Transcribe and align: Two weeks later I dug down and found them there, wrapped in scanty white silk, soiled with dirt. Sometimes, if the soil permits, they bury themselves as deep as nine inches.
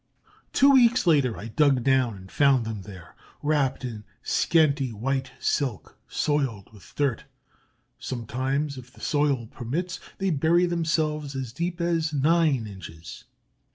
Two 0.51 0.71
weeks 0.71 1.05
later 1.05 1.37
I 1.37 1.45
dug 1.49 1.83
down 1.83 2.15
and 2.15 2.31
found 2.31 2.65
them 2.65 2.81
there, 2.81 3.15
wrapped 3.43 3.85
in 3.85 4.03
scanty 4.23 4.91
white 4.91 5.31
silk, 5.39 5.95
soiled 6.07 6.73
with 6.73 6.93
dirt. 6.95 7.25
Sometimes, 7.99 8.79
if 8.79 8.91
the 8.91 8.99
soil 9.01 9.45
permits, 9.45 9.99
they 10.17 10.31
bury 10.31 10.65
themselves 10.65 11.35
as 11.35 11.53
deep 11.53 11.79
as 11.79 12.13
nine 12.13 12.65
inches. 12.65 13.25